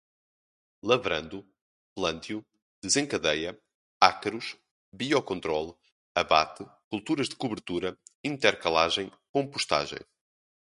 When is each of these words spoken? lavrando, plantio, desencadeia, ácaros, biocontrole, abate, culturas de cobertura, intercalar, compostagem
lavrando, 0.83 1.47
plantio, 1.95 2.43
desencadeia, 2.81 3.61
ácaros, 3.99 4.57
biocontrole, 4.91 5.75
abate, 6.15 6.65
culturas 6.89 7.29
de 7.29 7.35
cobertura, 7.35 7.95
intercalar, 8.23 8.89
compostagem 9.31 10.01